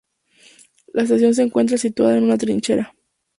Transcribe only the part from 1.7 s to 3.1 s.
situada en una trinchera.